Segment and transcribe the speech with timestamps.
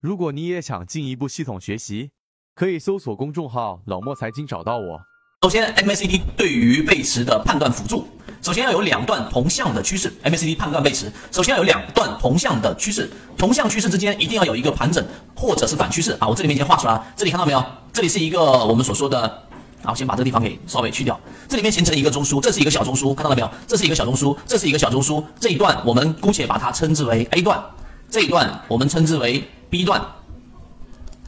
[0.00, 2.08] 如果你也想进一步系统学习，
[2.54, 4.98] 可以搜索公众号“老莫财经”找到我。
[5.42, 8.08] 首先，MACD 对于背驰的判断辅助，
[8.40, 10.10] 首先要有两段同向的趋势。
[10.24, 15.06] MACD 判断背驰，首先要有两段同向的趋势，同向趋势之间一定要有一个盘整
[15.36, 16.26] 或者是反趋势啊。
[16.26, 17.62] 我这里面先画出来，这里看到没有？
[17.92, 19.42] 这里是一个我们所说的。
[19.82, 21.20] 好，先把这个地方给稍微去掉。
[21.46, 23.50] 这里面形成一个中枢，这是一个小中枢，看到了没有？
[23.66, 25.22] 这是一个小中枢，这是一个小中枢。
[25.38, 27.62] 这一段我们姑且把它称之为 A 段，
[28.08, 30.04] 这一段我们称之为 B 段，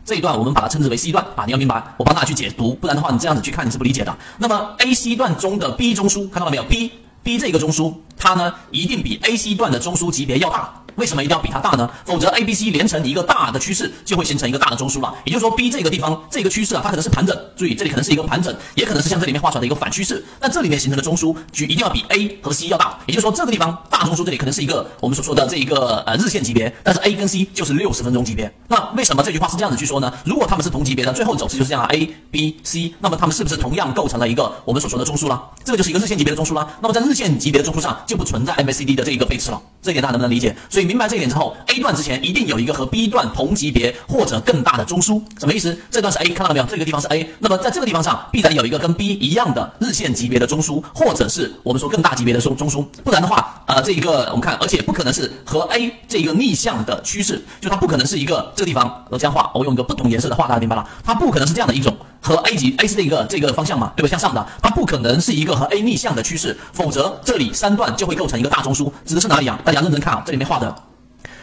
[0.05, 1.45] 这一段我们把它称之为 C 段啊！
[1.46, 4.14] 你要明白，我帮大家去解读，不然的话你这样子去看你是不理解的。
[4.37, 6.91] 那么 A C 段中的 B 中枢，看到了没有？B
[7.23, 10.81] B 这个中枢，它呢一定比 A C 段的中枢级别要大。
[10.96, 11.88] 为什么一定要比它大呢？
[12.05, 15.14] 否则 A、B、C 连成一个大的趋势，就会形成一个大的中枢了。
[15.24, 20.24] 也就是说，B 这个地方这个趋势啊，它可能是盘整，注意这里可能是一个盘整，也可能是像这里面画出来的一个反趋势。
[20.41, 22.98] 那这里面形成的中枢，就一定要比 A 和 C 要大。
[23.06, 28.52] 也就是说，这个地方大中枢这里可能是一个我们所说的这一个呃日线级别，但是 A 跟 C 就是六十分钟级别。
[28.69, 30.12] 那为什么这句话是这样子去说呢？
[30.24, 35.42] 如果它们是同级别的，最后走势就是这样 A、B、C，那么它们是不是同样构成了一个我们所说的中枢了？
[35.64, 36.69] 这个就是一个日线级别的中枢了。
[36.80, 39.61] 那么在日线级别的中枢上就不存在 MACD 的这一个背驰了。
[39.80, 40.55] 这一点大家能不能理解？
[40.70, 41.56] 所以你明白这一点之后。
[41.69, 45.77] A 段之前一定有一个和 B 段同级别或者更大的中枢，什么意思？
[45.91, 46.66] 这段是 A，看到了没有？
[46.66, 60.86] 这个地方是 A，那么在这个地方上必然有一个跟 B 一样的日线级别的中枢，或者是我们说更大级别的中中枢，不然的话，呃，这一个我们看，而且不可能是和 A 这一个逆向的趋势，就它不可能是一个这个地方我这样画，我用一个不同颜色的画，大家明白了？
[61.05, 64.09] 它不可能是这样的一种和 A 级 A 是一个这个方向嘛，对吧？
[64.09, 69.61] 向上的，它不可能是一个和 A 逆向的趋势，否则这里三段就会构成一个大中枢，指的是哪里啊？
[69.64, 70.75] 大家认真看啊，这里面画的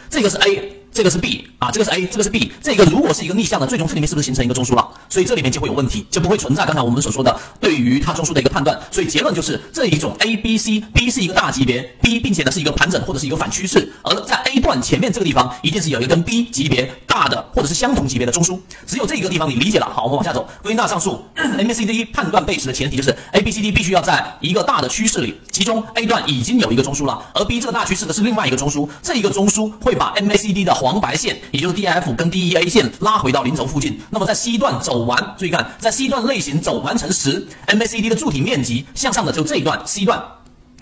[0.08, 0.79] 这个是 A。
[0.92, 4.88] 这个是 B 啊，这个是 A，这个是 B，这个如果是一个逆向的，最终这里面是不是形成一个中枢了？
[5.08, 8.78] 所以这里面就会有问题，就不会存在刚才我们所说的对于它中枢的一个判断。
[8.90, 18.58] 所以结论就是这一种 A、B、C，B 是一个大级别，B 并且呢是一个盘整或者是一个反趋势，而在 A 段前面这个地方一定是有一个跟 B 级别大的或者是相同级别的中枢。
[18.86, 20.48] 只有这一个地方你理解了，好，我们往下走。
[20.62, 31.38] 归纳上述 MACD 判断背驰的前提就是 A、B、C、D 必须要在一个大的趋势里，其中 A 段已经有一个中枢了，而 B 这个大趋势的是另外一个中枢，这一个中枢会把 MACD 的黄白线。
[31.50, 39.78] 也就是 D F 跟 D E A 线拉回到零轴附近，那么在 C 段走完，注意看，在 C 段类型走完成时，M A C D 的柱体面积向上的就这一段
[39.84, 40.22] C 段，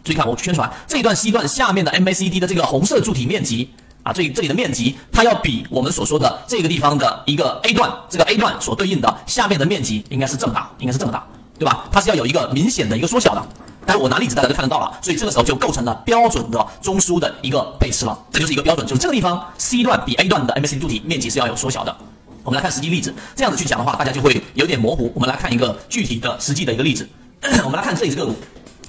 [0.04, 3.70] 注意看我圈出来这一段 C 段下面的 M A C D 的这个红色柱体面积
[4.04, 11.26] 啊，这这里的面积它要比我们所说的这个地方的一个 A 段，这个 A 段所对应的下面的面积应该是这么大，应该是这么大，
[11.58, 11.84] 对吧？
[11.90, 13.48] 它是要有一个明显的一个缩小的。
[13.88, 18.18] 但是我拿例子，大家都看得到了，所以这个时候就构成了标准的中枢的一个背驰了。
[18.30, 21.96] 这就是一个标准，就是这个地方 C 段比 A 段的 MACD 柱体面积是要有缩小的。
[22.44, 25.10] 我们来看实际例子，这样子去讲的话，大家就会有点模糊。
[25.14, 27.08] 我们来看一个具体的实际的一个例子。
[27.64, 28.34] 我们来看这一只个股。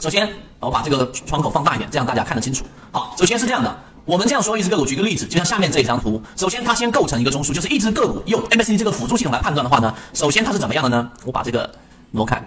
[0.01, 2.65] 首先，我把这个窗口放大一点，这样大家看得清楚。
[2.91, 3.73] 好，首先是这样的，
[4.03, 6.21] 我们这样说一只个股，举个例子，就像下面这一张图。
[6.35, 11.09] 首先，它先构成一个中枢，就是一只个股用 MACD 这个辅助系统来判断的话呢，首先它是怎么样的呢？
[11.23, 11.69] 我把这个
[12.11, 12.41] 挪开。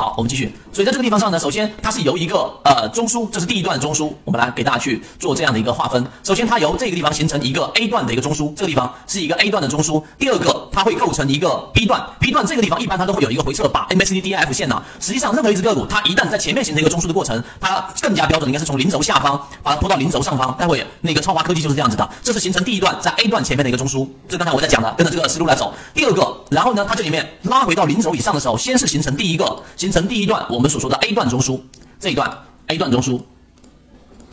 [0.00, 0.50] 好，我们继续。
[0.72, 6.02] 所以在这个地方上呢，首先它是由一个呃中枢，这是第一段中枢，我们来给大家去做这样的一个划分。
[6.22, 10.02] 首先它由这个地方形成一个 A 段的一个中枢，这个地方是一个 A 段的中枢。
[10.18, 14.82] 第二个，它会构成一个 B 段，B 段这个地方一般它都会有一个回撤把 MACD、DF 线呢。
[15.00, 20.56] 实际上任何一只个股，它一旦在前面形成一个中枢的过程，它更加标准应该是从零轴下方把它拖到零轴上方。
[20.58, 25.74] 待会那个超华科技就是这样子的，这是形成第一段在 A 段前面的一个中枢，这刚才我在讲的，跟着这个思路来走。
[25.92, 31.60] 第二个，然后呢，它这里面拉回到零轴以上的时候，先是形成第一个，形形成第一段我们所说的 A 段中枢。
[31.98, 32.32] 这一段
[32.68, 33.20] A 段中枢，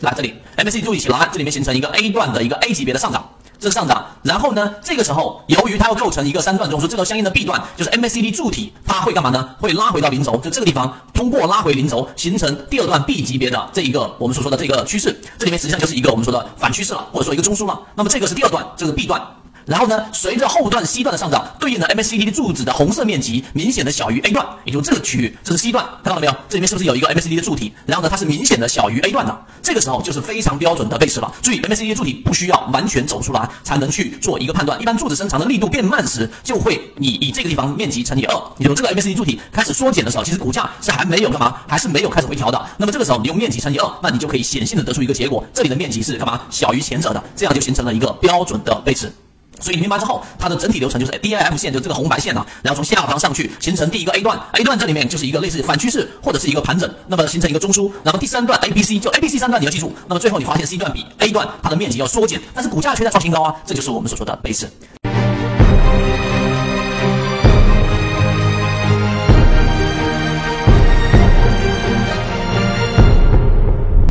[0.02, 4.06] 来这里，MACD 注意起来，这里面形成一个 A 段的一个 A 级别的上涨，这是上涨。
[4.22, 9.50] 然后呢，这个时候由于它要构成一个三段中枢，这个相应的 B 段就是 MACD 柱体，它会干嘛呢？
[9.60, 15.20] 会拉回到零轴，就这个地方通过拉回零轴，形成第二段 B 级别的这一个我们所说的这个趋势。
[15.40, 17.82] 这里面实际上就是一个我们说的反趋势了，或者说一个中枢了。
[17.96, 19.20] 那么这个是第二段，这个 B 段。
[19.68, 26.34] 然后呢，随着后段 C 段的上涨，对应的 MACD 的柱子的红色面积明显的小于 A 段，也就这个区域，这是 C 段，看到了没有？
[26.48, 27.74] 这里面是不是有一个 MACD 的柱体？
[27.86, 31.30] 然后呢，它是明显的小于 A 段的，这个时候就是非常标准的背驰了。
[31.42, 42.66] 注意，MACD 柱体不需要完全走出来才能去做一个判断，一般柱子伸长的力度变慢时，就会你以这个地方面积乘以二，也就这个 MACD 柱体开始缩减的时候，其实股价是还没有干嘛，还是没有开始回调的。
[42.78, 46.42] 那么这个时候你用面积乘以二，那你就可以显性的得出一个结果，这里的面积是干嘛？
[46.50, 49.12] 小于前者的，这样就形成了一个标准的背驰。
[49.60, 60.66] 所以你明白之后，它的整体流程就是 D I F 线，就这个红白线啊，然后从下方上去形成第一个 A 段，A 段这里面就是一个类似反趋势或者是一个盘整，那么形成一个中枢，然后第三段 A B C 就 A B C 三段你要记住，那么最后你发现
[60.66, 64.70] C 段比 A 段它的面积要缩减，但是股价却在创新高啊，这就是我们所说的背驰。